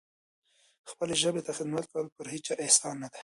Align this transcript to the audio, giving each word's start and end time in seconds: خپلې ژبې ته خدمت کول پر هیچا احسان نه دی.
خپلې 0.91 1.15
ژبې 1.21 1.41
ته 1.45 1.51
خدمت 1.57 1.85
کول 1.91 2.05
پر 2.15 2.25
هیچا 2.33 2.53
احسان 2.63 2.95
نه 3.03 3.07
دی. 3.13 3.19